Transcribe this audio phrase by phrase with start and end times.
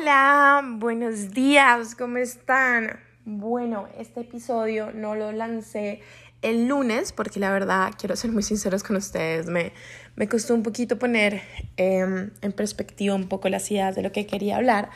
[0.00, 3.00] Hola, buenos días, ¿cómo están?
[3.26, 6.00] Bueno, este episodio no lo lancé
[6.40, 9.72] el lunes porque la verdad, quiero ser muy sinceros con ustedes, me,
[10.16, 11.42] me costó un poquito poner
[11.76, 14.88] em, en perspectiva un poco las ideas de lo que quería hablar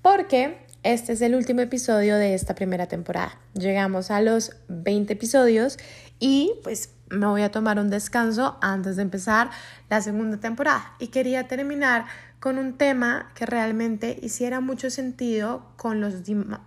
[0.00, 3.38] porque este es el último episodio de esta primera temporada.
[3.52, 5.78] Llegamos a los 20 episodios
[6.18, 9.50] y pues me voy a tomar un descanso antes de empezar
[9.90, 12.06] la segunda temporada y quería terminar
[12.40, 16.14] con un tema que realmente hiciera mucho sentido con los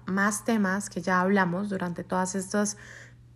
[0.06, 2.78] más temas que ya hablamos durante todos estos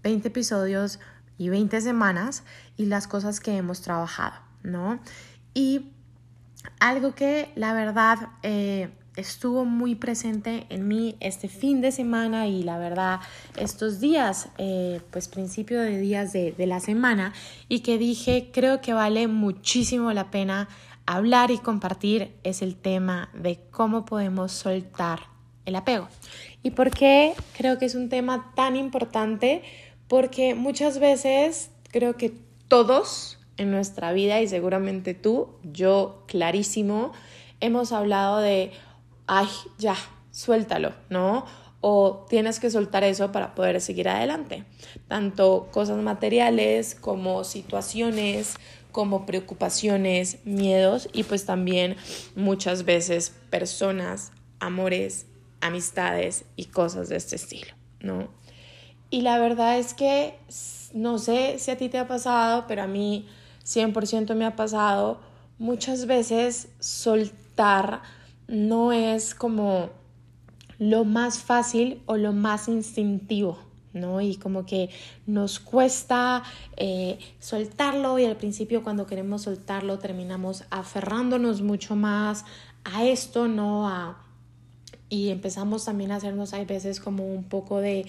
[0.04, 1.00] 20 episodios
[1.38, 2.44] y 20 semanas
[2.78, 5.00] y las cosas que hemos trabajado, ¿no?
[5.54, 5.92] Y
[6.80, 12.64] algo que la verdad eh, estuvo muy presente en mí este fin de semana y
[12.64, 13.20] la verdad
[13.58, 17.34] estos días, eh, pues principio de días de, de la semana
[17.70, 20.68] y que dije creo que vale muchísimo la pena
[21.06, 25.20] hablar y compartir es el tema de cómo podemos soltar
[25.66, 26.08] el apego.
[26.62, 29.64] ¿Y por qué creo que es un tema tan importante?
[30.08, 32.34] Porque muchas veces creo que
[32.68, 37.12] todos en nuestra vida y seguramente tú, yo clarísimo,
[37.60, 38.72] hemos hablado de,
[39.28, 39.95] ay, ya,
[40.32, 41.45] suéltalo, ¿no?
[41.82, 44.64] O tienes que soltar eso para poder seguir adelante.
[45.08, 48.56] Tanto cosas materiales como situaciones,
[48.94, 51.97] como preocupaciones, miedos y pues también
[52.36, 55.25] muchas veces personas, amores,
[55.59, 58.30] amistades y cosas de este estilo, ¿no?
[59.09, 60.36] Y la verdad es que
[60.94, 63.27] no sé si a ti te ha pasado, pero a mí
[63.66, 65.19] 100% me ha pasado,
[65.58, 68.02] muchas veces soltar
[68.47, 69.89] no es como
[70.77, 73.58] lo más fácil o lo más instintivo,
[73.94, 74.22] ¿no?
[74.22, 74.89] Y como que
[75.25, 76.44] nos cuesta
[76.77, 82.45] eh, soltarlo y al principio cuando queremos soltarlo terminamos aferrándonos mucho más
[82.83, 83.88] a esto, ¿no?
[83.88, 84.17] A,
[85.09, 88.05] y empezamos también a hacernos, hay veces como un poco de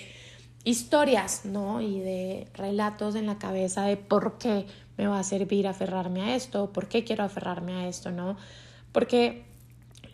[0.65, 1.81] historias, ¿no?
[1.81, 6.37] Y de relatos en la cabeza de por qué me va a servir aferrarme a
[6.37, 8.37] esto, por qué quiero aferrarme a esto, ¿no?
[8.93, 9.45] Porque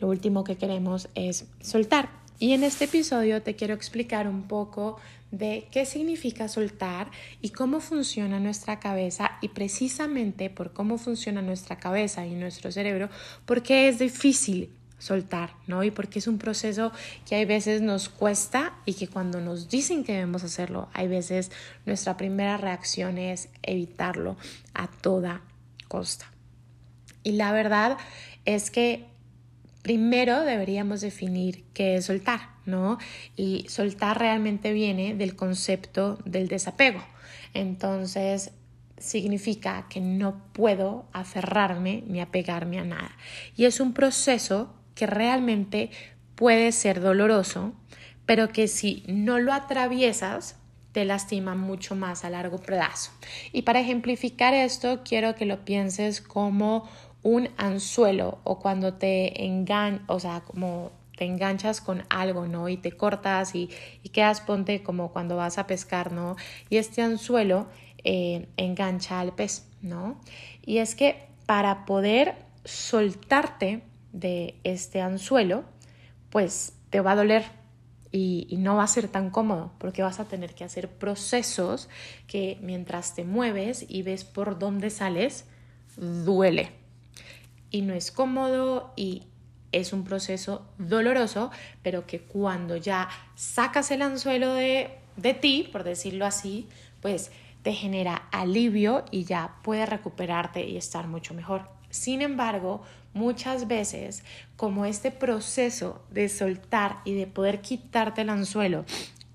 [0.00, 2.19] lo último que queremos es soltar.
[2.40, 4.96] Y en este episodio te quiero explicar un poco
[5.30, 7.10] de qué significa soltar
[7.42, 13.10] y cómo funciona nuestra cabeza y precisamente por cómo funciona nuestra cabeza y nuestro cerebro,
[13.44, 15.84] porque es difícil soltar, ¿no?
[15.84, 16.92] Y porque es un proceso
[17.28, 21.50] que hay veces nos cuesta y que cuando nos dicen que debemos hacerlo, hay veces
[21.84, 24.38] nuestra primera reacción es evitarlo
[24.72, 25.42] a toda
[25.88, 26.32] costa.
[27.22, 27.98] Y la verdad
[28.46, 29.09] es que
[29.82, 32.98] primero deberíamos definir qué es soltar, ¿no?
[33.36, 37.02] Y soltar realmente viene del concepto del desapego.
[37.54, 38.52] Entonces,
[38.98, 43.16] significa que no puedo aferrarme ni apegarme a nada.
[43.56, 45.90] Y es un proceso que realmente
[46.34, 47.72] puede ser doloroso,
[48.26, 50.56] pero que si no lo atraviesas,
[50.92, 53.12] te lastima mucho más a largo plazo.
[53.52, 56.88] Y para ejemplificar esto, quiero que lo pienses como
[57.22, 62.68] un anzuelo o cuando te engan, o sea, como te enganchas con algo, ¿no?
[62.68, 63.68] Y te cortas y,
[64.02, 66.36] y quedas, ponte como cuando vas a pescar, ¿no?
[66.70, 67.66] Y este anzuelo
[68.04, 70.18] eh, engancha al pez, ¿no?
[70.64, 73.82] Y es que para poder soltarte
[74.12, 75.64] de este anzuelo,
[76.30, 77.44] pues te va a doler
[78.10, 81.88] y, y, no va a ser tan cómodo porque vas a tener que hacer procesos
[82.26, 85.44] que mientras te mueves y ves por dónde sales,
[85.96, 86.79] duele,
[87.70, 89.24] y no es cómodo y
[89.72, 91.50] es un proceso doloroso,
[91.82, 96.68] pero que cuando ya sacas el anzuelo de, de ti, por decirlo así,
[97.00, 97.30] pues
[97.62, 101.68] te genera alivio y ya puedes recuperarte y estar mucho mejor.
[101.90, 102.82] Sin embargo,
[103.12, 104.24] muchas veces,
[104.56, 108.84] como este proceso de soltar y de poder quitarte el anzuelo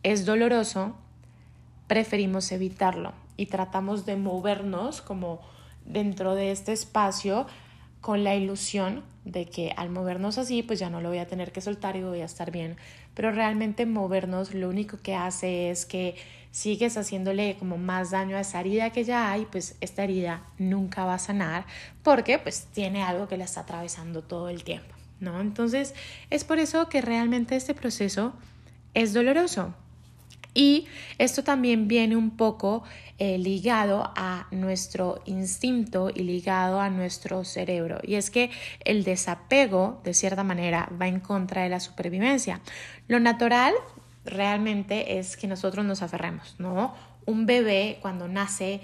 [0.04, 0.96] es doloroso,
[1.88, 5.42] preferimos evitarlo y tratamos de movernos como
[5.86, 7.46] dentro de este espacio
[8.06, 11.52] con la ilusión de que al movernos así, pues ya no lo voy a tener
[11.52, 12.78] que soltar y voy a estar bien.
[13.16, 16.16] Pero realmente movernos lo único que hace es que
[16.52, 21.04] sigues haciéndole como más daño a esa herida que ya hay, pues esta herida nunca
[21.04, 21.66] va a sanar
[22.04, 25.42] porque pues tiene algo que la está atravesando todo el tiempo, ¿no?
[25.42, 25.96] Entonces
[26.30, 28.34] es por eso que realmente este proceso
[28.94, 29.74] es doloroso.
[30.56, 30.88] Y
[31.20, 32.84] esto también viene un poco
[33.20, 38.00] eh, ligado a nuestro instinto y ligado a nuestro cerebro.
[38.02, 38.50] Y es que
[38.84, 42.62] el desapego, de cierta manera, va en contra de la supervivencia.
[43.08, 43.74] Lo natural
[44.24, 46.96] realmente es que nosotros nos aferremos, ¿no?
[47.26, 48.82] Un bebé cuando nace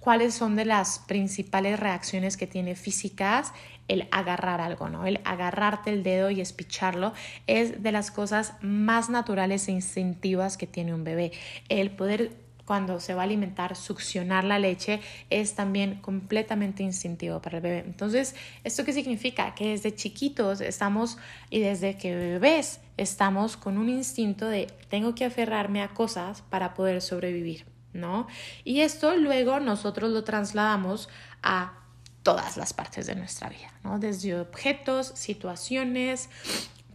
[0.00, 3.52] cuáles son de las principales reacciones que tiene físicas
[3.88, 5.06] el agarrar algo, ¿no?
[5.06, 7.12] El agarrarte el dedo y espicharlo
[7.46, 11.32] es de las cosas más naturales e instintivas que tiene un bebé.
[11.68, 12.32] El poder
[12.66, 15.00] cuando se va a alimentar, succionar la leche
[15.30, 17.78] es también completamente instintivo para el bebé.
[17.86, 18.34] Entonces,
[18.64, 19.54] ¿esto qué significa?
[19.54, 21.16] Que desde chiquitos estamos
[21.48, 26.74] y desde que bebés estamos con un instinto de tengo que aferrarme a cosas para
[26.74, 27.64] poder sobrevivir.
[27.92, 28.26] ¿no?
[28.62, 31.08] Y esto luego nosotros lo trasladamos
[31.42, 31.85] a
[32.26, 34.00] todas las partes de nuestra vida, ¿no?
[34.00, 36.28] Desde objetos, situaciones,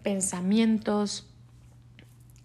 [0.03, 1.25] pensamientos,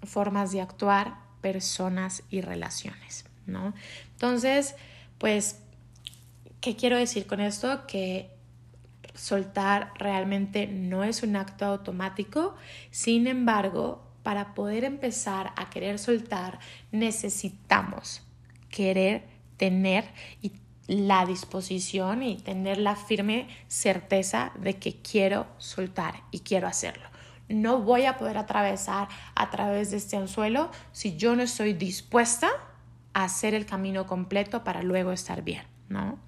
[0.04, 3.74] formas de actuar, personas y relaciones, ¿no?
[4.12, 4.76] Entonces,
[5.18, 5.58] pues,
[6.60, 7.88] ¿qué quiero decir con esto?
[7.88, 8.30] Que
[9.14, 12.54] soltar realmente no es un acto automático,
[12.92, 16.60] sin embargo, para poder empezar a querer soltar,
[16.92, 18.22] necesitamos
[18.70, 19.24] querer
[19.56, 20.04] tener
[20.40, 20.52] y
[20.86, 27.08] la disposición y tener la firme certeza de que quiero soltar y quiero hacerlo.
[27.48, 32.48] No voy a poder atravesar a través de este anzuelo si yo no estoy dispuesta
[33.14, 36.18] a hacer el camino completo para luego estar bien, ¿no?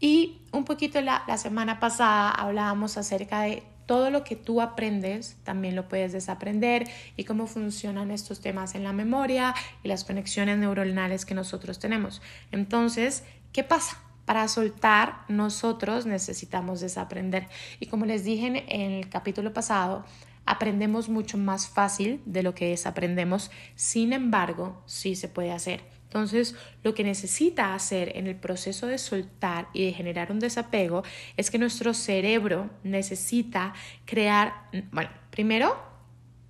[0.00, 5.36] Y un poquito la, la semana pasada hablábamos acerca de todo lo que tú aprendes
[5.42, 9.52] también lo puedes desaprender y cómo funcionan estos temas en la memoria
[9.82, 12.22] y las conexiones neuronales que nosotros tenemos.
[12.52, 13.98] Entonces, ¿qué pasa?
[14.24, 17.48] Para soltar, nosotros necesitamos desaprender.
[17.80, 20.04] Y como les dije en el capítulo pasado,
[20.46, 23.50] aprendemos mucho más fácil de lo que desaprendemos.
[23.74, 25.82] Sin embargo, sí se puede hacer.
[26.04, 31.04] Entonces, lo que necesita hacer en el proceso de soltar y de generar un desapego
[31.36, 33.74] es que nuestro cerebro necesita
[34.06, 35.76] crear, bueno, primero,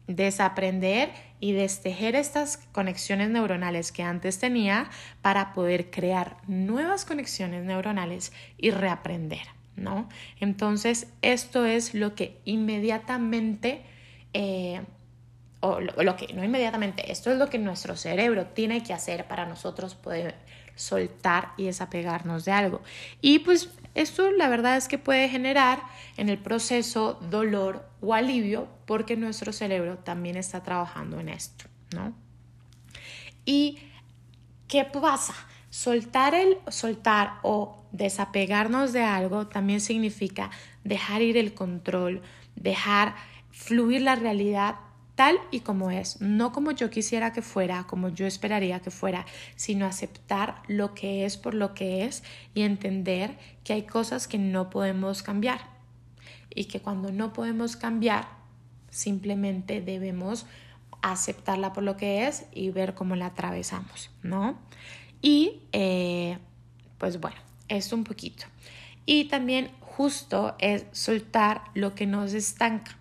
[0.07, 4.91] desaprender y destejer estas conexiones neuronales que antes tenía
[5.23, 10.09] para poder crear nuevas conexiones neuronales y reaprender, ¿no?
[10.39, 13.83] Entonces, esto es lo que inmediatamente...
[14.33, 14.83] Eh,
[15.63, 19.45] o lo, que no inmediatamente, esto es lo que nuestro cerebro tiene que hacer para
[19.45, 20.37] nosotros poder
[20.75, 22.81] soltar y desapegarnos de algo.
[23.21, 25.83] Y pues esto la verdad es que puede generar
[26.17, 32.13] en el proceso dolor o alivio porque nuestro cerebro también está trabajando en esto, ¿no?
[33.45, 33.79] ¿Y
[34.69, 35.35] qué pasa?
[35.71, 40.51] Soltar el soltar o desapegarnos de algo también significa
[40.85, 42.23] dejar ir el control,
[42.57, 43.15] dejar
[43.51, 44.77] fluir la realidad
[45.21, 49.27] tal y como es, no como yo quisiera que fuera, como yo esperaría que fuera,
[49.55, 52.23] sino aceptar lo que es por lo que es
[52.55, 55.61] y entender que hay cosas que no podemos cambiar
[56.55, 58.29] y que cuando no podemos cambiar,
[58.89, 60.47] simplemente debemos
[61.03, 64.59] aceptarla por lo que es y ver cómo la atravesamos, ¿no?
[65.21, 66.39] Y eh,
[66.97, 67.37] pues bueno,
[67.69, 68.47] esto un poquito.
[69.05, 72.97] Y también justo es soltar lo que nos estanca.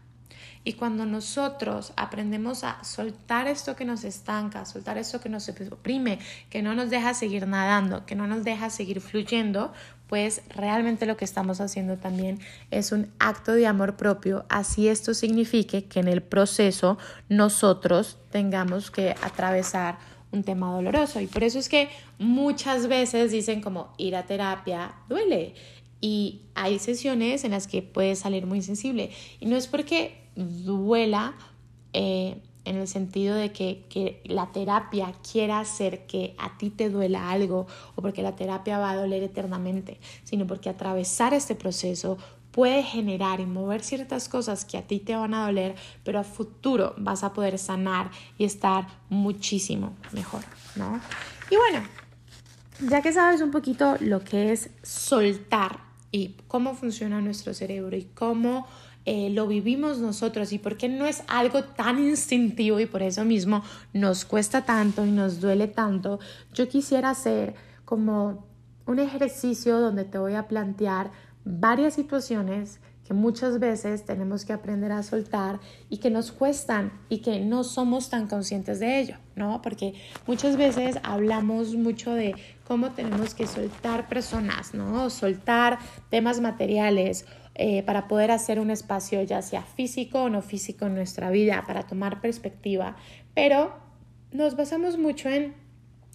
[0.69, 6.19] Y cuando nosotros aprendemos a soltar esto que nos estanca, soltar esto que nos oprime,
[6.51, 9.74] que no nos deja seguir nadando, que no nos deja seguir fluyendo,
[10.06, 12.39] pues realmente lo que estamos haciendo también
[12.69, 17.00] es un acto de amor propio, así esto signifique que en el proceso
[17.30, 19.98] nosotros tengamos que atravesar
[20.31, 21.19] un tema doloroso.
[21.19, 21.89] Y por eso es que
[22.19, 25.56] muchas veces dicen como ir a terapia duele.
[26.00, 29.10] Y hay sesiones en las que puedes salir muy sensible.
[29.39, 31.34] Y no es porque duela
[31.93, 36.89] eh, en el sentido de que, que, la terapia quiera hacer que a ti te
[36.89, 42.17] duela algo o porque la terapia va a doler eternamente, sino porque atravesar este proceso
[42.51, 46.24] puede generar y mover ciertas cosas que a ti te van a doler, pero a
[46.24, 50.43] futuro vas a poder sanar y estar muchísimo mejor,
[50.75, 51.00] ¿no?
[51.50, 51.88] Y bueno,
[52.88, 55.79] ya que sabes un poquito lo que es soltar
[56.12, 58.67] y cómo funciona nuestro cerebro y cómo
[59.12, 63.25] eh, lo vivimos nosotros y por qué no es algo tan instintivo y por eso
[63.25, 66.20] mismo nos cuesta tanto y nos duele tanto,
[66.54, 68.46] yo quisiera hacer como
[68.86, 71.10] un ejercicio donde te voy a plantear
[71.44, 77.24] varias situaciones que muchas veces tenemos que aprender a soltar y que nos cuestan y
[77.24, 79.63] que no somos tan conscientes de ello, ¿no?
[79.63, 79.96] Porque
[80.28, 82.36] muchas veces hablamos mucho de
[82.68, 85.10] cómo tenemos que soltar personas, ¿no?
[85.10, 85.80] soltar
[86.12, 87.25] temas materiales
[87.62, 91.66] eh, para poder hacer un espacio ya sea físico o no físico en nuestra vida,
[91.68, 92.96] para tomar perspectiva,
[93.36, 93.74] pero
[94.32, 95.56] nos basamos mucho en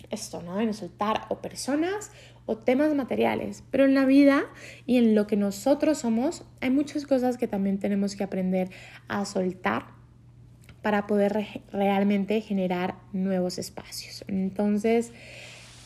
[0.09, 0.59] esto, ¿no?
[0.59, 2.13] En soltar o personas
[2.47, 4.45] o temas materiales, pero en la vida
[4.87, 8.71] y en lo que nosotros somos hay muchas cosas que también tenemos que aprender
[9.09, 9.89] a soltar
[10.81, 14.25] para poder realmente generar nuevos espacios.
[14.29, 15.13] Entonces,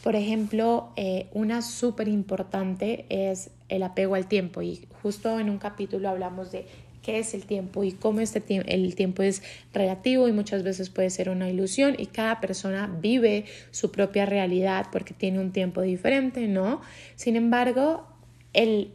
[0.02, 5.59] Por ejemplo, eh, una súper importante es el apego al tiempo y justo en un
[5.59, 6.67] capítulo hablamos de
[7.02, 11.11] qué es el tiempo y cómo este el tiempo es relativo y muchas veces puede
[11.11, 16.49] ser una ilusión y cada persona vive su propia realidad porque tiene un tiempo diferente,
[16.49, 16.81] ¿no?
[17.17, 18.07] Sin embargo,
[18.52, 18.93] el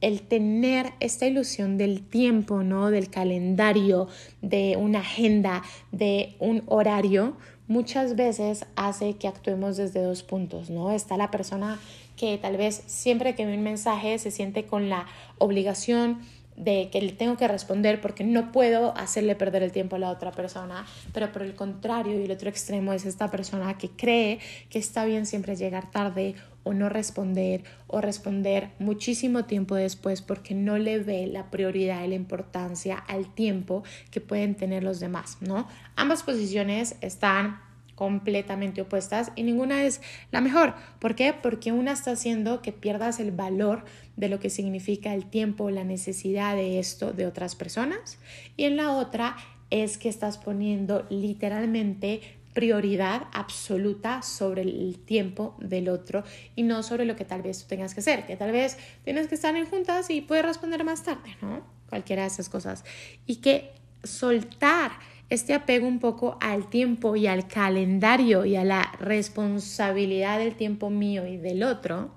[0.00, 2.90] el tener esta ilusión del tiempo, ¿no?
[2.90, 4.08] Del calendario,
[4.40, 7.36] de una agenda, de un horario,
[7.70, 10.90] muchas veces hace que actuemos desde dos puntos, ¿no?
[10.90, 11.78] Está la persona
[12.16, 15.06] que tal vez siempre que ve un mensaje se siente con la
[15.38, 16.18] obligación
[16.60, 20.10] de que le tengo que responder porque no puedo hacerle perder el tiempo a la
[20.10, 24.38] otra persona, pero por el contrario y el otro extremo es esta persona que cree
[24.68, 30.54] que está bien siempre llegar tarde o no responder o responder muchísimo tiempo después porque
[30.54, 35.38] no le ve la prioridad y la importancia al tiempo que pueden tener los demás,
[35.40, 35.66] ¿no?
[35.96, 37.58] Ambas posiciones están
[38.00, 40.00] completamente opuestas y ninguna es
[40.30, 40.72] la mejor.
[41.00, 41.34] ¿Por qué?
[41.34, 43.84] Porque una está haciendo que pierdas el valor
[44.20, 48.18] de lo que significa el tiempo, la necesidad de esto de otras personas
[48.56, 49.36] y en la otra
[49.70, 52.20] es que estás poniendo literalmente
[52.52, 56.22] prioridad absoluta sobre el tiempo del otro
[56.54, 59.28] y no sobre lo que tal vez tú tengas que hacer, que tal vez tienes
[59.28, 61.62] que estar en juntas y puedes responder más tarde, ¿no?
[61.88, 62.84] Cualquiera de esas cosas.
[63.24, 63.70] Y que
[64.02, 64.92] soltar
[65.30, 70.90] este apego un poco al tiempo y al calendario y a la responsabilidad del tiempo
[70.90, 72.10] mío y del otro,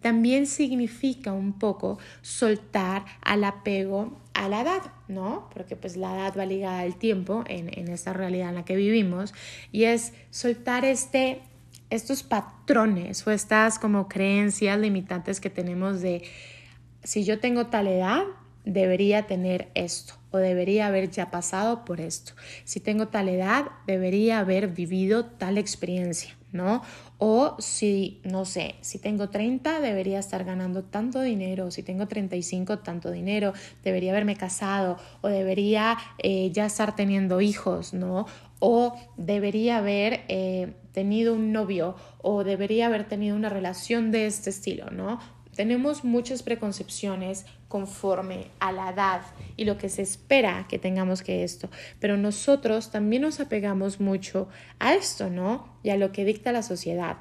[0.00, 5.48] también significa un poco soltar al apego a la edad, ¿no?
[5.52, 8.76] Porque pues la edad va ligada al tiempo en, en esta realidad en la que
[8.76, 9.34] vivimos
[9.72, 11.42] y es soltar este,
[11.90, 16.22] estos patrones o estas como creencias limitantes que tenemos de
[17.02, 18.24] si yo tengo tal edad,
[18.64, 22.32] debería tener esto o debería haber ya pasado por esto.
[22.64, 26.82] Si tengo tal edad, debería haber vivido tal experiencia, ¿no?
[27.18, 32.78] O si, no sé, si tengo 30, debería estar ganando tanto dinero, si tengo 35,
[32.78, 33.52] tanto dinero,
[33.82, 38.26] debería haberme casado o debería eh, ya estar teniendo hijos, ¿no?
[38.60, 44.50] O debería haber eh, tenido un novio o debería haber tenido una relación de este
[44.50, 45.18] estilo, ¿no?
[45.54, 49.22] Tenemos muchas preconcepciones conforme a la edad
[49.56, 54.48] y lo que se espera que tengamos que esto, pero nosotros también nos apegamos mucho
[54.78, 55.68] a esto, ¿no?
[55.82, 57.18] Y a lo que dicta la sociedad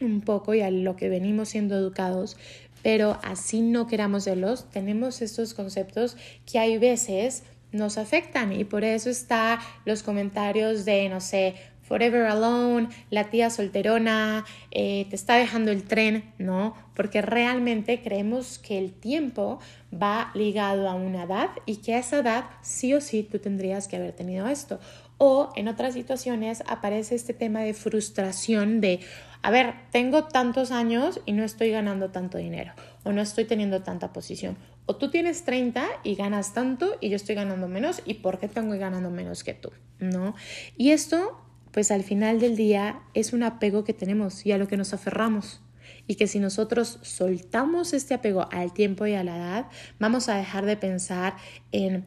[0.00, 2.36] un poco y a lo que venimos siendo educados,
[2.82, 6.16] pero así no queramos verlos, tenemos estos conceptos
[6.50, 11.54] que hay veces nos afectan y por eso está los comentarios de, no sé,
[11.88, 16.74] Forever Alone, la tía solterona, eh, te está dejando el tren, ¿no?
[16.94, 19.58] Porque realmente creemos que el tiempo
[19.90, 23.88] va ligado a una edad y que a esa edad sí o sí tú tendrías
[23.88, 24.78] que haber tenido esto.
[25.16, 29.00] O en otras situaciones aparece este tema de frustración de,
[29.42, 33.82] a ver, tengo tantos años y no estoy ganando tanto dinero o no estoy teniendo
[33.82, 34.58] tanta posición.
[34.86, 38.48] O tú tienes 30 y ganas tanto y yo estoy ganando menos y ¿por qué
[38.48, 39.70] tengo ganando menos que tú?
[39.98, 40.34] ¿No?
[40.76, 41.47] Y esto
[41.78, 44.94] pues al final del día es un apego que tenemos y a lo que nos
[44.94, 45.60] aferramos.
[46.08, 49.66] Y que si nosotros soltamos este apego al tiempo y a la edad,
[50.00, 51.36] vamos a dejar de pensar
[51.70, 52.04] en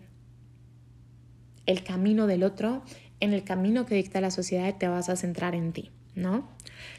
[1.67, 2.83] el camino del otro,
[3.21, 6.49] en el camino que dicta la sociedad y te vas a centrar en ti, ¿no?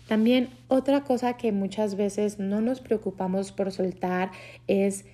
[0.09, 4.31] También otra cosa que muchas veces no nos preocupamos por soltar
[4.67, 5.05] es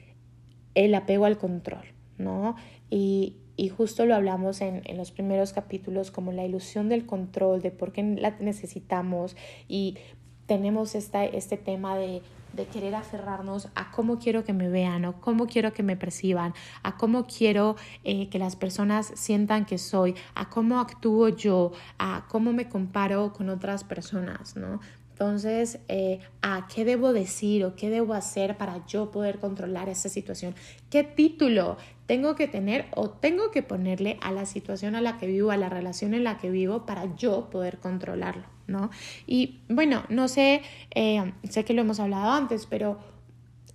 [0.77, 1.87] el apego al control,
[2.19, 2.55] ¿no?
[2.89, 7.61] Y, y justo lo hablamos en, en, los primeros capítulos como la ilusión del control,
[7.61, 9.37] de por qué la necesitamos
[9.67, 9.99] y
[10.47, 12.23] tenemos esta, este tema de,
[12.53, 16.55] de querer aferrarnos a cómo quiero que me vean o cómo quiero que me perciban,
[16.83, 22.27] a cómo quiero eh, que las personas sientan que soy, a cómo actúo yo, a
[22.29, 24.81] cómo me comparo con otras personas, ¿no?
[25.19, 30.09] Entonces, eh, ¿a qué debo decir o qué debo hacer para yo poder controlar esa
[30.09, 30.55] situación?
[30.91, 35.27] ¿Qué título tengo que tener o tengo que ponerle a la situación a la que
[35.27, 38.91] vivo, a la relación en la que vivo para yo poder controlarlo, ¿no?
[39.27, 40.63] Y bueno, no sé,
[40.95, 43.01] eh, sé que lo hemos hablado antes, pero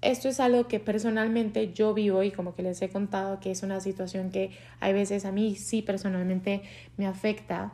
[0.02, 3.64] esto es algo que personalmente yo vivo y como que les he contado que es
[3.64, 6.62] una situación que hay veces a mí sí personalmente
[6.96, 7.74] me afecta.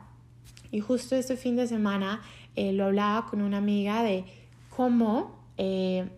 [0.72, 2.20] Y justo este fin de semana
[2.56, 4.24] eh, lo hablaba con una amiga de
[4.68, 6.08] cómo eh,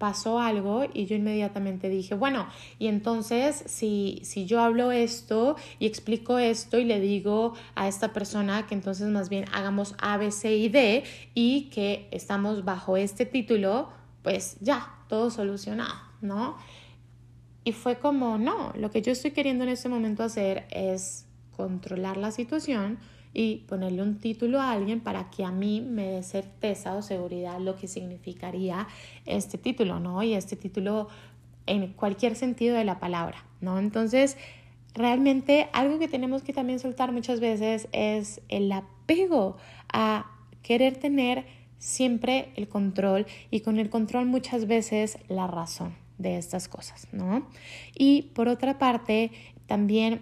[0.00, 2.46] pasó algo y yo inmediatamente dije, bueno,
[2.78, 8.14] y entonces si, si yo hablo esto y explico esto y le digo a esta
[8.14, 12.96] persona que entonces más bien hagamos A, B, C y D y que estamos bajo
[12.96, 13.90] este título,
[14.22, 16.56] pues ya, todo solucionado, ¿no?
[17.64, 22.16] Y fue como, no, lo que yo estoy queriendo en este momento hacer es controlar
[22.16, 22.98] la situación
[23.32, 27.60] y ponerle un título a alguien para que a mí me dé certeza o seguridad
[27.60, 28.88] lo que significaría
[29.26, 30.22] este título, ¿no?
[30.22, 31.08] Y este título
[31.66, 33.78] en cualquier sentido de la palabra, ¿no?
[33.78, 34.36] Entonces,
[34.94, 39.56] realmente algo que tenemos que también soltar muchas veces es el apego
[39.92, 40.30] a
[40.62, 41.44] querer tener
[41.78, 47.48] siempre el control y con el control muchas veces la razón de estas cosas, ¿no?
[47.96, 49.32] Y por otra parte,
[49.66, 50.20] también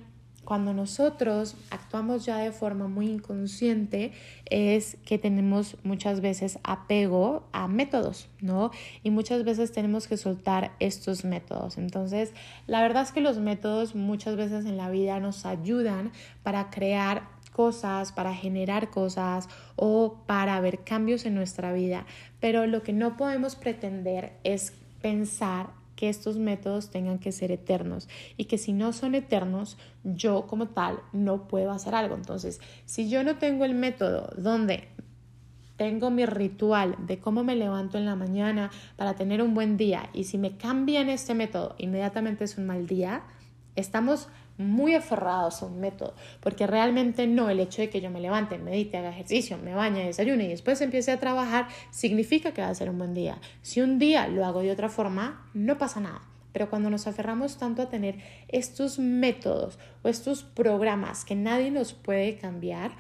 [0.49, 4.13] cuando nosotros actuamos ya de forma muy inconsciente
[4.47, 8.71] es que tenemos muchas veces apego a métodos, ¿no?
[9.03, 11.77] Y muchas veces tenemos que soltar estos métodos.
[11.77, 12.33] Entonces,
[12.67, 16.13] la verdad es que los métodos muchas veces en la vida nos ayudan
[16.43, 22.07] para crear cosas, para generar cosas o para ver cambios en nuestra vida.
[22.41, 28.09] Pero lo que no podemos pretender es pensar que estos métodos tengan que ser eternos
[28.37, 32.15] y que si no son eternos, yo como tal no puedo hacer algo.
[32.15, 34.91] Entonces, si yo no tengo el método donde
[35.77, 40.09] tengo mi ritual de cómo me levanto en la mañana para tener un buen día
[40.13, 43.25] y si me cambian este método, inmediatamente es un mal día,
[43.75, 44.29] estamos
[44.59, 48.59] muy aferrados a un método, porque realmente no el hecho de que yo me levante,
[48.59, 52.75] medite, haga ejercicio, me bañe, desayune y después empiece a trabajar, significa que va a
[52.75, 53.39] ser un buen día.
[53.63, 56.23] Si un día lo hago de otra forma, no pasa nada.
[56.53, 61.93] Pero cuando nos aferramos tanto a tener estos métodos o estos programas que nadie nos
[61.93, 62.93] puede cambiar,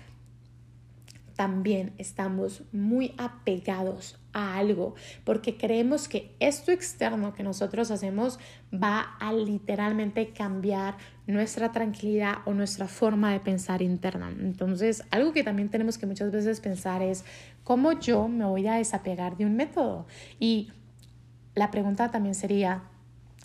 [1.35, 8.39] también estamos muy apegados algo porque creemos que esto externo que nosotros hacemos
[8.73, 14.31] va a literalmente cambiar nuestra tranquilidad o nuestra forma de pensar interna.
[14.31, 17.25] Entonces, algo que también tenemos que muchas veces pensar es
[17.65, 20.07] cómo yo me voy a desapegar de un método.
[20.39, 20.73] Y
[21.55, 22.85] la pregunta también sería,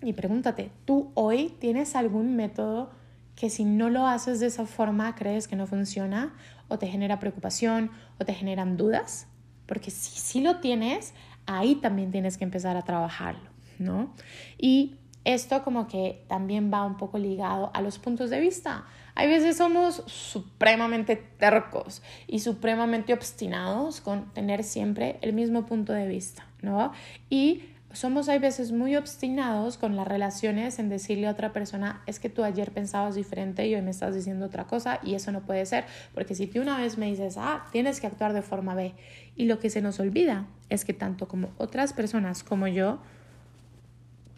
[0.01, 2.91] y pregúntate, ¿tú hoy tienes algún método
[3.35, 6.33] que si no lo haces de esa forma crees que no funciona?
[6.73, 9.27] o te genera preocupación o te generan dudas,
[9.73, 11.15] porque si sí lo tienes,
[11.47, 13.49] ahí también tienes que empezar a trabajarlo,
[13.79, 14.13] ¿no?
[14.59, 18.85] Y esto como que también va un poco ligado a los puntos de vista.
[19.15, 26.07] Hay veces somos supremamente tercos y supremamente obstinados con tener siempre el mismo punto de
[26.07, 26.91] vista, ¿no?
[27.31, 32.19] Y somos hay veces muy obstinados con las relaciones en decirle a otra persona, es
[32.19, 35.41] que tú ayer pensabas diferente y hoy me estás diciendo otra cosa y eso no
[35.41, 38.75] puede ser, porque si tú una vez me dices, ah, tienes que actuar de forma
[38.75, 38.93] B,
[39.35, 42.99] y lo que se nos olvida es que tanto como otras personas como yo,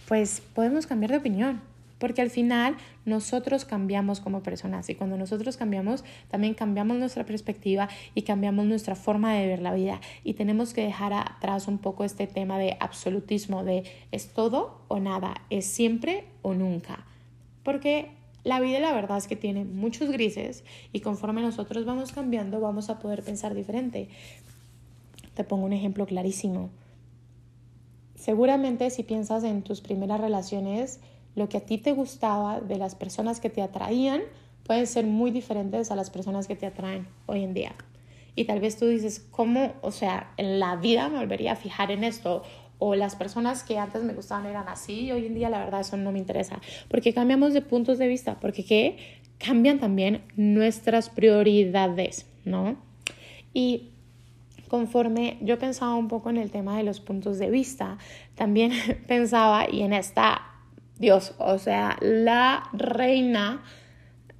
[0.08, 1.75] pues podemos cambiar de opinión
[2.06, 7.90] porque al final nosotros cambiamos como personas y cuando nosotros cambiamos, también cambiamos nuestra perspectiva
[8.14, 12.04] y cambiamos nuestra forma de ver la vida y tenemos que dejar atrás un poco
[12.04, 17.08] este tema de absolutismo, de es todo o nada, es siempre o nunca,
[17.64, 18.12] porque
[18.44, 20.64] la vida la verdad es que tiene muchos grises
[20.94, 24.10] y conforme nosotros vamos cambiando vamos a poder pensar diferente.
[25.34, 26.70] Te pongo un ejemplo clarísimo.
[28.14, 31.00] Seguramente si piensas en tus primeras relaciones,
[31.36, 34.22] lo que a ti te gustaba de las personas que te atraían
[34.66, 37.76] pueden ser muy diferentes a las personas que te atraen hoy en día.
[38.36, 39.74] Y tal vez tú dices, ¿cómo?
[39.82, 42.44] O sea, en la vida me volvería a fijar en esto.
[42.78, 45.80] O las personas que antes me gustaban eran así y hoy en día la verdad
[45.80, 46.60] eso no me interesa.
[46.90, 48.38] Porque cambiamos de puntos de vista.
[48.42, 48.98] Porque ¿qué?
[49.38, 52.78] cambian también nuestras prioridades, ¿no?
[53.54, 53.92] Y
[54.68, 57.98] conforme yo pensaba un poco en el tema de los puntos de vista,
[58.36, 58.72] también
[59.08, 60.55] pensaba, y en esta
[60.98, 63.64] Dios, o sea, la reina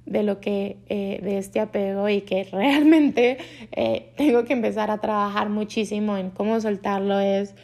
[0.06, 3.38] de lo que, eh, de este apego y que realmente
[3.72, 7.54] eh, tengo que empezar a trabajar muchísimo en cómo soltarlo es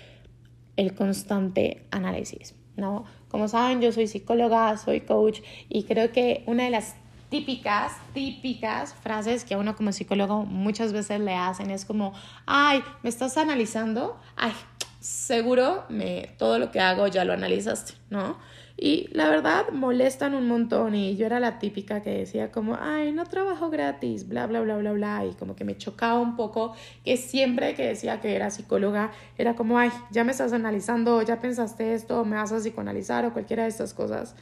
[0.76, 3.04] el constante análisis, ¿no?
[3.28, 6.96] Como saben, yo soy psicóloga, soy coach y creo que una de las
[7.30, 12.12] típicas, típicas frases que a uno como psicólogo muchas veces le hacen es como,
[12.44, 14.52] ay, me estás analizando, ay,
[15.02, 18.38] seguro me, todo lo que hago ya lo analizaste, ¿no?
[18.76, 23.12] Y la verdad molestan un montón y yo era la típica que decía como, ay,
[23.12, 25.26] no trabajo gratis, bla, bla, bla, bla, bla.
[25.26, 29.54] Y como que me chocaba un poco que siempre que decía que era psicóloga era
[29.54, 33.64] como, ay, ya me estás analizando, ya pensaste esto, me vas a psicoanalizar o cualquiera
[33.64, 34.36] de estas cosas.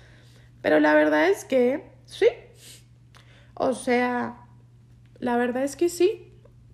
[0.63, 2.29] Pero la verdad es que sí.
[3.55, 4.47] O sea,
[5.19, 6.30] la verdad es que sí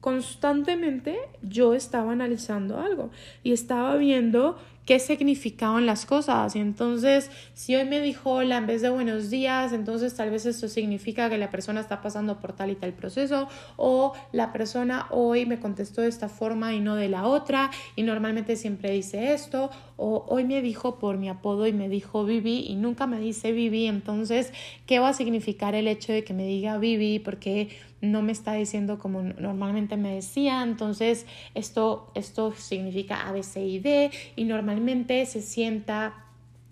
[0.06, 3.10] constantemente yo estaba analizando algo
[3.42, 6.54] y estaba viendo qué significaban las cosas.
[6.54, 10.46] Y entonces, si hoy me dijo hola en vez de buenos días, entonces tal vez
[10.46, 15.08] esto significa que la persona está pasando por tal y tal proceso, o la persona
[15.10, 19.34] hoy me contestó de esta forma y no de la otra, y normalmente siempre dice
[19.34, 23.18] esto, o hoy me dijo por mi apodo y me dijo Vivi y nunca me
[23.18, 24.52] dice Vivi, entonces,
[24.86, 27.18] ¿qué va a significar el hecho de que me diga Vivi?
[27.18, 27.70] Porque
[28.06, 33.64] no me está diciendo como normalmente me decía, entonces esto, esto significa A, B, C
[33.64, 36.24] y D y normalmente se sienta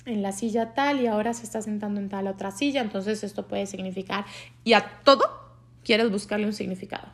[0.07, 3.47] en la silla tal y ahora se está sentando en tal otra silla, entonces esto
[3.47, 4.27] puede significar
[4.65, 5.25] y a todo
[5.83, 7.09] quieres buscarle un significado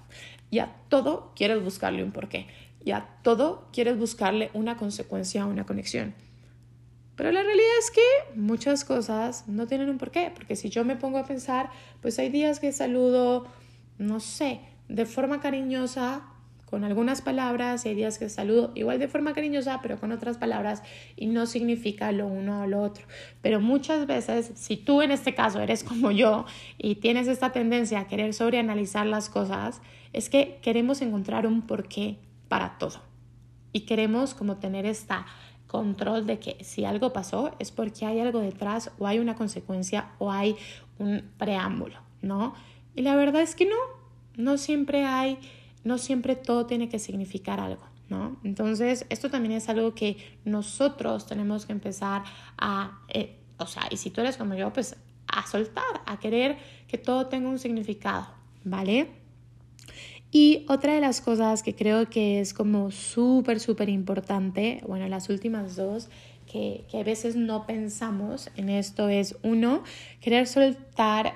[0.51, 2.47] y a todo quieres buscarle un porqué
[2.85, 6.15] y a todo quieres buscarle una consecuencia, una conexión.
[7.21, 10.97] Pero la realidad es que muchas cosas no tienen un porqué, porque si yo me
[10.97, 11.69] pongo a pensar,
[12.01, 13.47] pues hay días que saludo,
[14.01, 16.23] no sé, de forma cariñosa,
[16.65, 20.39] con algunas palabras, y hay días que saludo igual de forma cariñosa, pero con otras
[20.39, 20.83] palabras,
[21.17, 23.05] y no significa lo uno o lo otro.
[23.43, 26.47] Pero muchas veces, si tú en este caso eres como yo
[26.79, 29.83] y tienes esta tendencia a querer sobreanalizar las cosas,
[30.13, 33.01] es que queremos encontrar un porqué para todo.
[33.73, 35.27] Y queremos como tener esta
[35.67, 40.13] control de que si algo pasó es porque hay algo detrás o hay una consecuencia
[40.19, 40.57] o hay
[40.99, 42.55] un preámbulo, ¿no?
[42.95, 43.77] Y la verdad es que no,
[44.37, 45.39] no siempre hay,
[45.85, 48.39] no siempre todo tiene que significar algo, ¿no?
[48.45, 52.25] Entonces, esto también es algo que nosotros tenemos que empezar
[52.59, 54.97] a, eh, o sea, y si tú eres como yo, pues
[55.29, 58.27] a soltar, a querer que todo tenga un significado,
[58.65, 59.09] ¿vale?
[60.33, 65.29] Y otra de las cosas que creo que es como súper, súper importante, bueno, las
[65.29, 66.09] últimas dos,
[66.47, 69.85] que, que, a veces no pensamos en esto es, uno,
[70.21, 71.35] querer soltar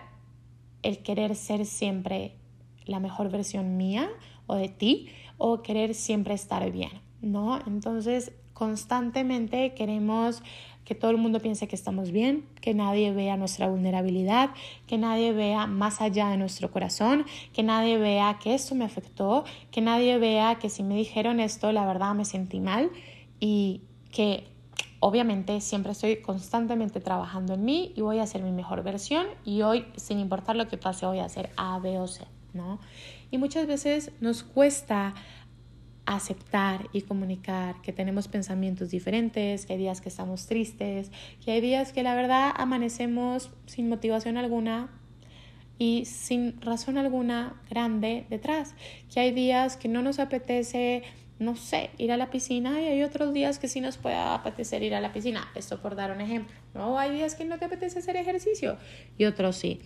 [0.85, 2.37] el querer ser siempre
[2.85, 4.09] la mejor versión mía
[4.47, 6.93] o de ti, o querer siempre estar bien,
[7.23, 7.59] ¿no?
[7.67, 10.43] Entonces, constantemente queremos
[10.85, 14.51] que todo el mundo piense que estamos bien, que nadie vea nuestra vulnerabilidad,
[14.87, 19.45] que nadie vea más allá de nuestro corazón, que nadie vea que esto me afectó,
[19.71, 22.91] que nadie vea que si me dijeron esto, la verdad me sentí mal
[23.41, 23.81] y
[24.13, 24.45] que
[25.05, 29.61] obviamente siempre estoy constantemente trabajando en mí y voy a hacer mi mejor versión y
[29.61, 32.81] hoy, sin importar lo que pase, voy a hacer A, B o C, ¿no?
[33.31, 35.13] Y muchas veces nos cuesta
[36.07, 41.13] aceptar y comunicar que tenemos pensamientos diferentes, que hay días que estamos tristes,
[41.45, 44.89] que hay días que la verdad amanecemos sin motivación alguna
[45.79, 48.75] y sin razón alguna grande detrás,
[49.13, 51.03] que hay días que no nos apetece,
[51.45, 54.83] no sé, ir a la piscina y hay otros días que sí nos puede apetecer
[54.83, 56.99] ir a la piscina, esto por dar un ejemplo, ¿no?
[56.99, 58.77] Hay días que no te apetece hacer ejercicio
[59.19, 59.81] y otros sí,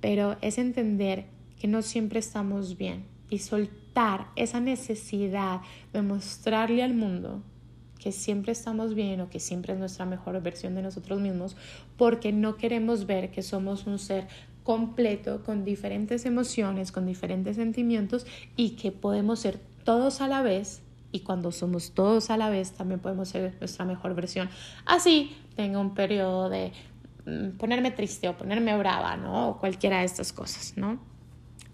[0.00, 1.26] pero es entender
[1.58, 5.60] que no siempre estamos bien y soltar esa necesidad
[5.92, 7.42] de mostrarle al mundo
[7.98, 11.56] que siempre estamos bien o que siempre es nuestra mejor versión de nosotros mismos,
[11.96, 14.28] porque no queremos ver que somos un ser
[14.62, 20.82] completo con diferentes emociones, con diferentes sentimientos y que podemos ser todos a la vez
[21.14, 24.50] y cuando somos todos a la vez también podemos ser nuestra mejor versión.
[24.84, 26.72] Así tengo un periodo de
[27.24, 29.50] mm, ponerme triste o ponerme brava, ¿no?
[29.50, 30.98] O cualquiera de estas cosas, ¿no?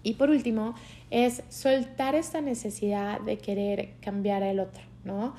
[0.03, 0.75] Y por último,
[1.09, 5.33] es soltar esta necesidad de querer cambiar al otro, ¿no?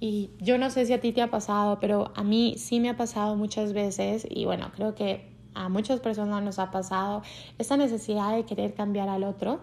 [0.00, 2.88] Y yo no sé si a ti te ha pasado, pero a mí sí me
[2.88, 7.22] ha pasado muchas veces y bueno, creo que a muchas personas nos ha pasado
[7.58, 9.60] esta necesidad de querer cambiar al otro.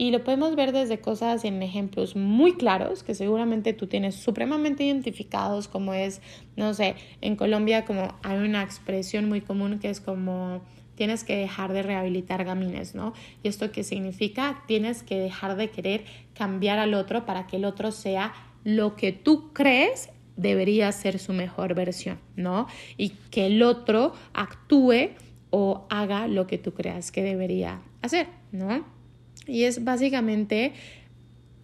[0.00, 4.84] Y lo podemos ver desde cosas en ejemplos muy claros que seguramente tú tienes supremamente
[4.84, 6.22] identificados, como es,
[6.56, 10.62] no sé, en Colombia como hay una expresión muy común que es como
[10.94, 13.12] tienes que dejar de rehabilitar gamines, ¿no?
[13.42, 14.62] ¿Y esto qué significa?
[14.66, 18.32] Tienes que dejar de querer cambiar al otro para que el otro sea
[18.64, 22.68] lo que tú crees debería ser su mejor versión, ¿no?
[22.96, 25.10] Y que el otro actúe
[25.50, 28.97] o haga lo que tú creas que debería hacer, ¿no?
[29.48, 30.74] Y es básicamente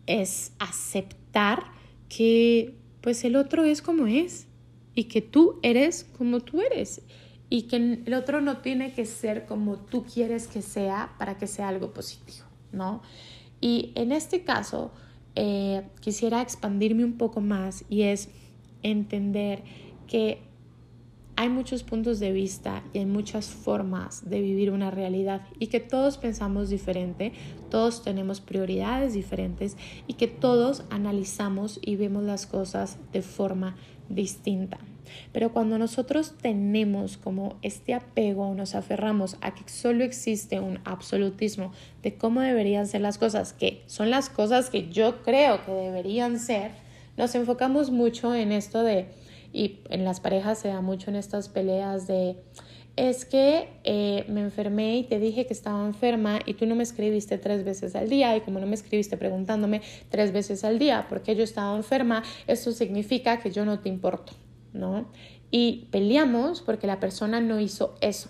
[0.07, 1.65] es aceptar
[2.09, 4.47] que pues el otro es como es
[4.95, 7.03] y que tú eres como tú eres
[7.51, 11.47] y que el otro no tiene que ser como tú quieres que sea para que
[11.47, 13.03] sea algo positivo, ¿no?
[13.61, 14.93] Y en este caso
[15.37, 18.29] eh, quisiera expandirme un poco más y es
[18.83, 19.63] entender
[20.07, 20.41] que
[21.37, 25.81] hay muchos puntos de vista y hay muchas formas de vivir una realidad y que
[25.81, 27.33] todos pensamos diferente,
[27.71, 33.77] todos tenemos prioridades diferentes y que todos analizamos y vemos las cosas de forma
[34.09, 34.79] distinta.
[35.33, 41.73] Pero cuando nosotros tenemos como este apego, nos aferramos a que solo existe un absolutismo
[42.03, 46.39] de cómo deberían ser las cosas, que son las cosas que yo creo que deberían
[46.39, 46.73] ser,
[47.17, 49.09] nos enfocamos mucho en esto de,
[49.55, 52.37] y en las parejas se da mucho en estas peleas de,
[52.97, 56.83] es que eh, me enfermé y te dije que estaba enferma y tú no me
[56.83, 61.07] escribiste tres veces al día y como no me escribiste preguntándome tres veces al día
[61.09, 64.33] porque yo estaba enferma, eso significa que yo no te importo.
[64.73, 65.07] ¿no?
[65.51, 68.29] Y peleamos porque la persona no hizo eso.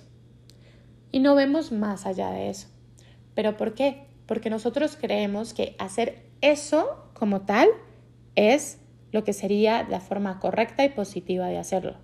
[1.10, 2.68] Y no vemos más allá de eso.
[3.34, 4.04] ¿Pero por qué?
[4.26, 7.68] porque nosotros creemos que hacer eso como tal
[8.34, 8.78] es
[9.14, 11.94] lo que sería la forma correcta y positiva de hacerlo.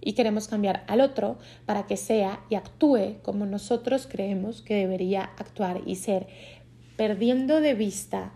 [0.00, 5.24] Y queremos cambiar al otro para que sea y actúe como nosotros creemos que debería
[5.36, 6.26] actuar y ser,
[6.96, 8.32] perdiendo de vista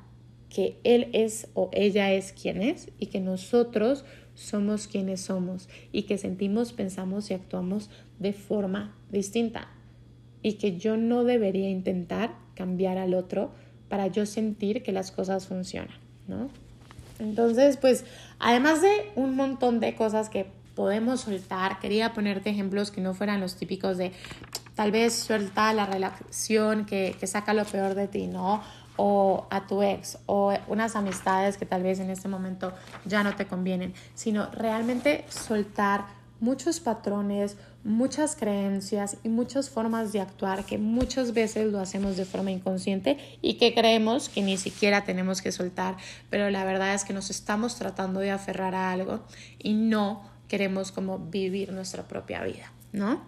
[0.51, 6.03] que él es o ella es quien es y que nosotros somos quienes somos y
[6.03, 7.89] que sentimos, pensamos y actuamos
[8.19, 9.69] de forma distinta
[10.43, 13.53] y que yo no debería intentar cambiar al otro
[13.89, 16.51] para yo sentir que las cosas funcionan, ¿no?
[17.19, 18.05] Entonces, pues,
[18.39, 23.41] además de un montón de cosas que podemos soltar, quería ponerte ejemplos que no fueran
[23.41, 24.13] los típicos de
[24.75, 28.63] tal vez suelta la relación que, que saca lo peor de ti, ¿no?
[28.99, 32.73] o a tu ex o unas amistades que tal vez en este momento
[33.05, 36.05] ya no te convienen, sino realmente soltar
[36.41, 42.25] muchos patrones, muchas creencias y muchas formas de actuar que muchas veces lo hacemos de
[42.25, 45.97] forma inconsciente y que creemos que ni siquiera tenemos que soltar,
[46.31, 49.21] pero la verdad es que nos estamos tratando de aferrar a algo
[49.59, 53.23] y no queremos como vivir nuestra propia vida, ¿no?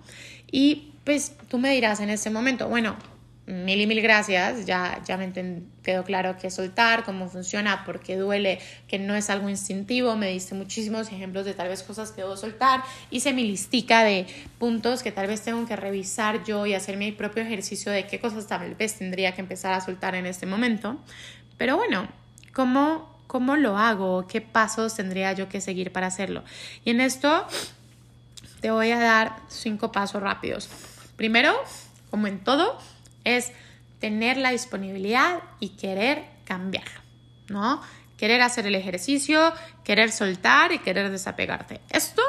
[0.50, 2.96] Y pues tú me dirás en este momento, bueno,
[3.50, 5.30] mil y mil gracias, ya, ya me
[5.82, 10.28] quedó claro qué soltar, cómo funciona, por qué duele, que no es algo instintivo, me
[10.28, 14.26] diste muchísimos ejemplos de tal vez cosas que debo soltar, hice mi listica de
[14.58, 18.20] puntos que tal vez tengo que revisar yo y hacer mi propio ejercicio de qué
[18.20, 20.98] cosas tal vez tendría que empezar a soltar en este momento,
[21.58, 22.08] pero bueno,
[22.52, 24.26] ¿cómo, cómo lo hago?
[24.26, 26.44] ¿Qué pasos tendría yo que seguir para hacerlo?
[26.84, 27.46] Y en esto
[28.60, 30.68] te voy a dar cinco pasos rápidos.
[31.16, 31.54] Primero,
[32.10, 32.78] como en todo,
[33.24, 33.52] es
[33.98, 37.00] tener la disponibilidad y querer cambiarlo,
[37.48, 37.80] ¿no?
[38.16, 39.52] Querer hacer el ejercicio,
[39.84, 41.80] querer soltar y querer desapegarte.
[41.90, 42.22] Esto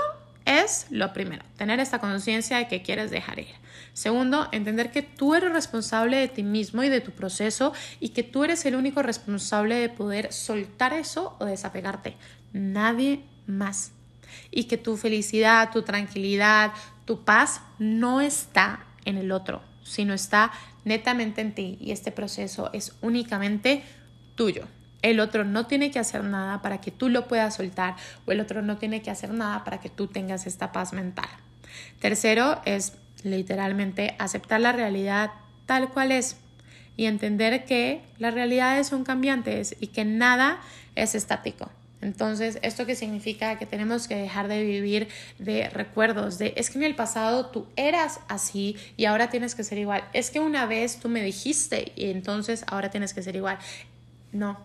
[0.46, 3.62] es lo primero, tener esta conciencia de que quieres dejar ir.
[3.94, 8.24] Segundo, entender que tú eres responsable de ti mismo y de tu proceso y que
[8.24, 12.16] tú eres el único responsable de poder soltar eso o desapegarte.
[12.54, 13.92] Nadie más.
[14.50, 16.72] Y que tu felicidad, tu tranquilidad,
[17.06, 20.52] tu paz no está en el otro, sino está
[20.86, 23.84] netamente en ti y este proceso es únicamente
[24.36, 24.68] tuyo.
[25.02, 28.40] El otro no tiene que hacer nada para que tú lo puedas soltar o el
[28.40, 31.30] otro no tiene que hacer nada para que tú tengas esta paz mental.
[32.00, 35.32] Tercero es literalmente aceptar la realidad
[35.66, 36.38] tal cual es
[36.98, 40.60] y entender que las realidades son cambiantes y que nada
[40.96, 41.70] es estático.
[42.02, 43.58] Entonces, ¿esto qué significa?
[43.58, 47.68] Que tenemos que dejar de vivir de recuerdos, de es que en el pasado tú
[47.76, 50.04] eras así y ahora tienes que ser igual.
[50.14, 53.60] Es que una vez tú me dijiste y entonces ahora tienes que ser igual.
[54.32, 54.58] No,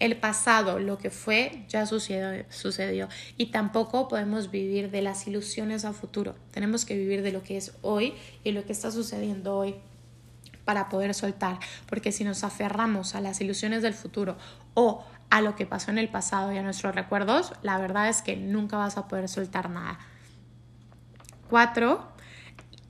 [0.00, 3.08] el pasado, lo que fue, ya sucedió, sucedió.
[3.36, 6.34] Y tampoco podemos vivir de las ilusiones a futuro.
[6.50, 9.76] Tenemos que vivir de lo que es hoy y lo que está sucediendo hoy
[10.64, 11.58] para poder soltar.
[11.86, 14.36] Porque si nos aferramos a las ilusiones del futuro
[14.74, 15.04] o
[15.34, 18.36] a lo que pasó en el pasado y a nuestros recuerdos, la verdad es que
[18.36, 19.98] nunca vas a poder soltar nada.
[21.50, 22.06] Cuatro,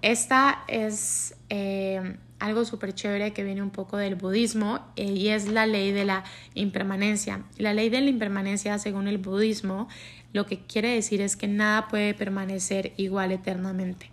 [0.03, 5.49] esta es eh, algo súper chévere que viene un poco del budismo eh, y es
[5.49, 7.45] la ley de la impermanencia.
[7.57, 9.89] La ley de la impermanencia, según el budismo,
[10.35, 14.11] lo que quiere decir es que nada puede permanecer igual eternamente.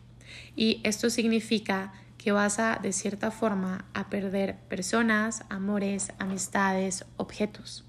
[0.55, 7.83] Y esto significa que vas a, de cierta forma, a perder personas, amores, amistades, objetos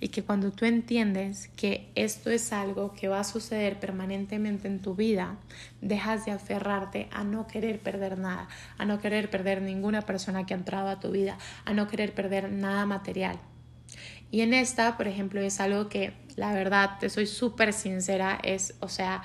[0.00, 4.80] y que cuando tú entiendes que esto es algo que va a suceder permanentemente en
[4.80, 5.36] tu vida,
[5.80, 10.54] dejas de aferrarte a no querer perder nada, a no querer perder ninguna persona que
[10.54, 13.38] ha entrado a tu vida, a no querer perder nada material.
[14.30, 18.74] Y en esta, por ejemplo, es algo que la verdad, te soy súper sincera, es,
[18.80, 19.22] o sea,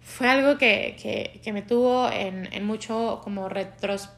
[0.00, 4.10] fue algo que, que, que me tuvo en, en mucho como retros,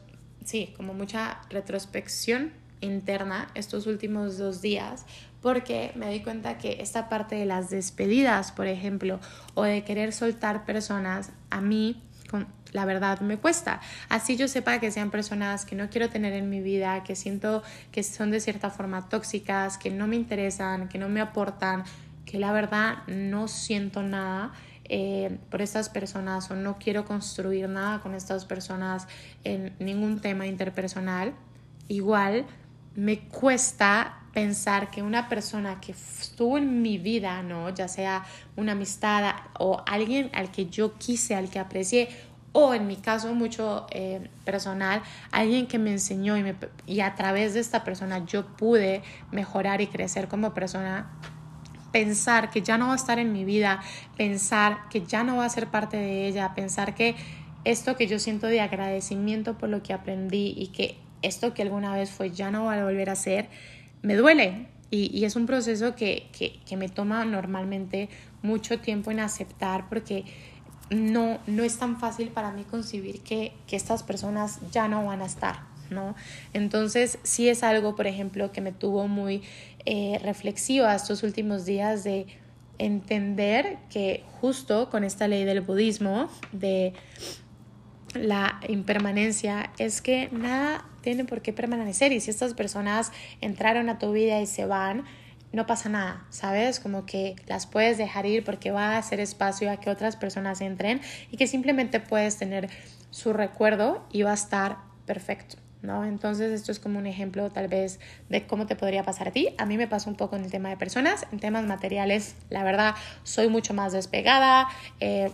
[0.43, 5.05] sí, como mucha retrospección interna estos últimos dos días
[5.41, 9.19] porque me di cuenta que esta parte de las despedidas, por ejemplo,
[9.55, 12.01] o de querer soltar personas, a mí
[12.71, 13.81] la verdad me cuesta.
[14.07, 17.63] Así yo sepa que sean personas que no quiero tener en mi vida, que siento
[17.91, 21.83] que son de cierta forma tóxicas, que no me interesan, que no me aportan,
[22.25, 24.53] que la verdad no siento nada.
[24.93, 29.07] Eh, por estas personas o no quiero construir nada con estas personas
[29.45, 31.33] en ningún tema interpersonal,
[31.87, 32.45] igual
[32.95, 37.69] me cuesta pensar que una persona que estuvo en mi vida, ¿no?
[37.69, 38.23] Ya sea
[38.55, 42.09] una amistad o alguien al que yo quise, al que aprecié,
[42.53, 45.01] o en mi caso mucho eh, personal,
[45.31, 49.81] alguien que me enseñó y, me, y a través de esta persona yo pude mejorar
[49.81, 51.11] y crecer como persona,
[51.91, 53.81] pensar que ya no va a estar en mi vida,
[54.17, 57.15] pensar que ya no va a ser parte de ella, pensar que
[57.63, 61.93] esto que yo siento de agradecimiento por lo que aprendí y que esto que alguna
[61.93, 63.49] vez fue ya no va a volver a ser,
[64.01, 64.67] me duele.
[64.93, 68.09] Y, es un proceso que, que, me toma normalmente
[68.41, 70.25] mucho tiempo en aceptar porque
[70.89, 75.21] no, no es tan fácil para mí concebir que, que estas personas ya no van
[75.21, 76.13] a estar, ¿no?
[76.53, 79.43] Entonces, sí es algo, por ejemplo, que me tuvo muy
[79.85, 82.27] eh, reflexiva estos últimos días de
[82.77, 86.91] entender que justo con esta ley del budismo, de
[88.13, 93.11] la impermanencia, es que nada tiene por qué permanecer y si estas personas
[93.41, 95.05] entraron a tu vida y se van,
[95.53, 96.79] no pasa nada, ¿sabes?
[96.79, 100.61] Como que las puedes dejar ir porque va a hacer espacio a que otras personas
[100.61, 102.69] entren y que simplemente puedes tener
[103.09, 105.57] su recuerdo y va a estar perfecto.
[105.81, 106.05] ¿No?
[106.05, 109.55] Entonces esto es como un ejemplo tal vez de cómo te podría pasar a ti.
[109.57, 112.63] A mí me pasa un poco en el tema de personas, en temas materiales, la
[112.63, 114.67] verdad, soy mucho más despegada.
[114.99, 115.31] Eh,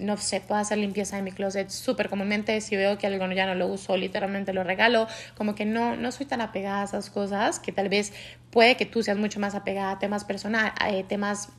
[0.00, 2.60] no sé, puedo hacer limpieza de mi closet súper comúnmente.
[2.60, 5.06] Si veo que algo ya no lo uso, literalmente lo regalo.
[5.36, 8.12] Como que no, no soy tan apegada a esas cosas, que tal vez
[8.50, 11.50] puede que tú seas mucho más apegada a temas personales, eh, temas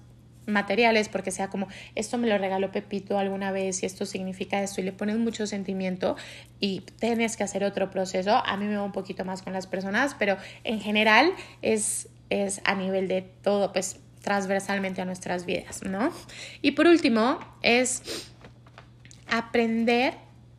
[0.49, 4.81] materiales porque sea como esto me lo regaló Pepito alguna vez y esto significa esto
[4.81, 6.15] y le pones mucho sentimiento
[6.59, 9.67] y tienes que hacer otro proceso a mí me va un poquito más con las
[9.67, 15.83] personas pero en general es es a nivel de todo pues transversalmente a nuestras vidas,
[15.83, 16.11] ¿no?
[16.61, 18.29] Y por último, es
[19.29, 20.15] aprender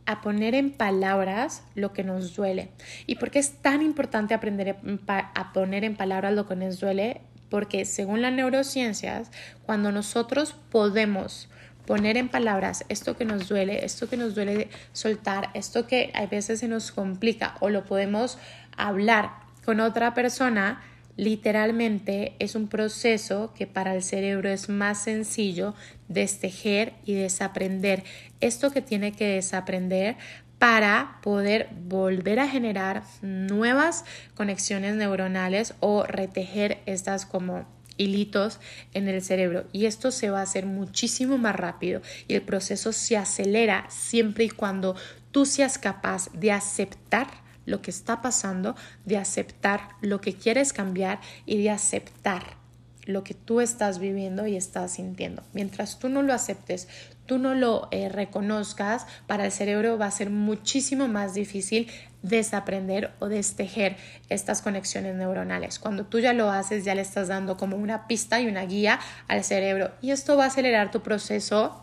[0.06, 2.70] a poner en palabras lo que nos duele.
[3.06, 4.76] ¿Y por qué es tan importante aprender
[5.08, 7.20] a poner en palabras lo que nos duele?
[7.48, 9.30] Porque según las neurociencias,
[9.64, 11.48] cuando nosotros podemos
[11.86, 16.26] poner en palabras esto que nos duele, esto que nos duele soltar, esto que a
[16.26, 18.38] veces se nos complica o lo podemos
[18.76, 19.30] hablar
[19.64, 20.82] con otra persona,
[21.20, 25.74] Literalmente es un proceso que para el cerebro es más sencillo
[26.08, 28.04] destejer y desaprender.
[28.40, 30.16] Esto que tiene que desaprender
[30.58, 37.66] para poder volver a generar nuevas conexiones neuronales o retejer estas como
[37.98, 38.58] hilitos
[38.94, 39.66] en el cerebro.
[39.72, 44.44] Y esto se va a hacer muchísimo más rápido y el proceso se acelera siempre
[44.44, 44.96] y cuando
[45.32, 47.28] tú seas capaz de aceptar
[47.70, 52.60] lo que está pasando, de aceptar lo que quieres cambiar y de aceptar
[53.06, 55.42] lo que tú estás viviendo y estás sintiendo.
[55.52, 56.88] Mientras tú no lo aceptes,
[57.26, 61.88] tú no lo eh, reconozcas, para el cerebro va a ser muchísimo más difícil
[62.22, 63.96] desaprender o destejer
[64.28, 65.78] estas conexiones neuronales.
[65.78, 69.00] Cuando tú ya lo haces, ya le estás dando como una pista y una guía
[69.28, 71.82] al cerebro y esto va a acelerar tu proceso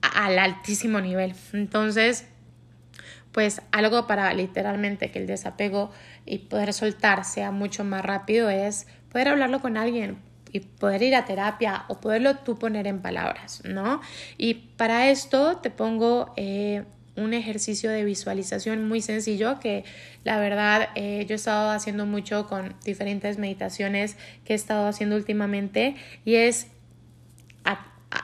[0.00, 1.34] al altísimo nivel.
[1.52, 2.26] Entonces,
[3.34, 5.90] pues algo para literalmente que el desapego
[6.24, 10.18] y poder soltar sea mucho más rápido es poder hablarlo con alguien
[10.52, 14.00] y poder ir a terapia o poderlo tú poner en palabras, ¿no?
[14.38, 16.84] Y para esto te pongo eh,
[17.16, 19.84] un ejercicio de visualización muy sencillo que
[20.22, 25.16] la verdad eh, yo he estado haciendo mucho con diferentes meditaciones que he estado haciendo
[25.16, 26.68] últimamente y es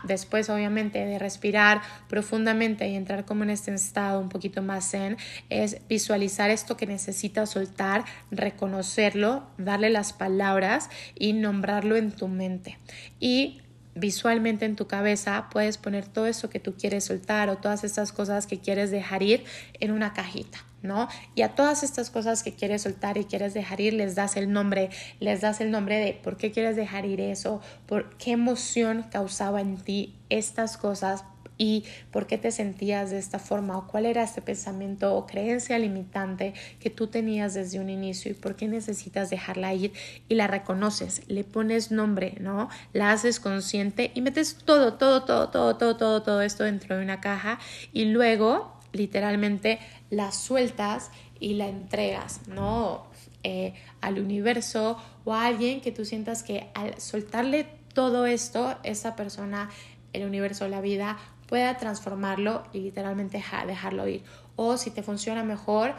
[0.04, 5.16] después obviamente de respirar profundamente y entrar como en este estado un poquito más zen,
[5.48, 12.78] es visualizar esto que necesitas soltar, reconocerlo, darle las palabras y nombrarlo en tu mente.
[13.18, 13.60] Y
[13.94, 18.12] visualmente en tu cabeza puedes poner todo eso que tú quieres soltar o todas estas
[18.12, 19.44] cosas que quieres dejar ir
[19.80, 20.58] en una cajita.
[20.82, 21.08] ¿no?
[21.34, 24.50] Y a todas estas cosas que quieres soltar y quieres dejar ir, les das el
[24.50, 29.04] nombre, les das el nombre de por qué quieres dejar ir eso, por qué emoción
[29.10, 31.24] causaba en ti estas cosas
[31.60, 35.78] y por qué te sentías de esta forma o cuál era este pensamiento o creencia
[35.78, 39.92] limitante que tú tenías desde un inicio y por qué necesitas dejarla ir
[40.26, 42.70] y la reconoces, le pones nombre, ¿no?
[42.94, 47.04] La haces consciente y metes todo, todo, todo, todo, todo, todo, todo esto dentro de
[47.04, 47.58] una caja
[47.92, 53.04] y luego literalmente la sueltas y la entregas, ¿no?
[53.42, 54.96] Eh, al universo
[55.26, 59.68] o a alguien que tú sientas que al soltarle todo esto, esa persona,
[60.14, 61.18] el universo, la vida,
[61.50, 64.22] pueda transformarlo y literalmente dejarlo ir.
[64.56, 65.94] O si te funciona mejor,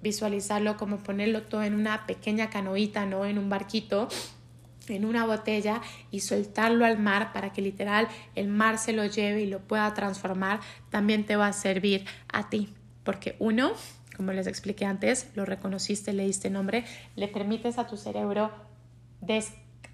[0.00, 4.08] visualizarlo como ponerlo todo en una pequeña canoita, no en un barquito
[4.88, 9.42] en una botella y soltarlo al mar para que literal el mar se lo lleve
[9.42, 12.72] y lo pueda transformar, también te va a servir a ti.
[13.02, 13.72] Porque uno,
[14.16, 16.84] como les expliqué antes, lo reconociste, le diste nombre,
[17.16, 18.52] le permites a tu cerebro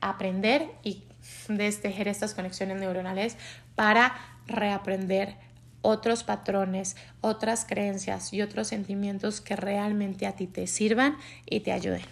[0.01, 1.05] aprender y
[1.49, 3.37] destejer estas conexiones neuronales
[3.75, 4.15] para
[4.47, 5.37] reaprender
[5.83, 11.73] otros patrones, otras creencias y otros sentimientos que realmente a ti te sirvan y te
[11.73, 12.03] ayuden.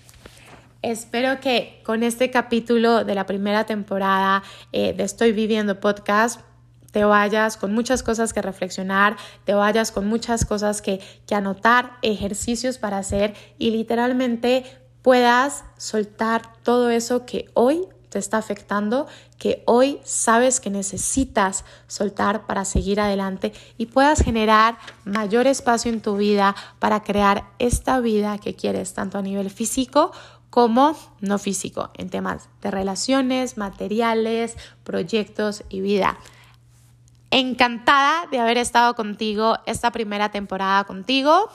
[0.83, 6.41] Espero que con este capítulo de la primera temporada eh, de Estoy Viviendo Podcast
[6.91, 11.93] te vayas con muchas cosas que reflexionar, te vayas con muchas cosas que, que anotar,
[12.03, 14.65] ejercicios para hacer y literalmente
[15.03, 19.07] puedas soltar todo eso que hoy te está afectando,
[19.39, 26.03] que hoy sabes que necesitas soltar para seguir adelante y puedas generar mayor espacio en
[26.03, 30.13] tu vida para crear esta vida que quieres, tanto a nivel físico
[30.51, 36.19] como no físico, en temas de relaciones, materiales, proyectos y vida.
[37.31, 41.49] Encantada de haber estado contigo esta primera temporada contigo.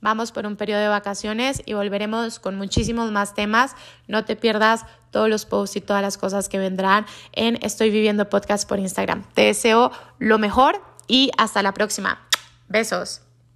[0.00, 3.74] Vamos por un periodo de vacaciones y volveremos con muchísimos más temas.
[4.06, 8.28] No te pierdas todos los posts y todas las cosas que vendrán en Estoy Viviendo
[8.28, 9.24] Podcast por Instagram.
[9.34, 12.20] Te deseo lo mejor y hasta la próxima.
[12.68, 13.27] Besos.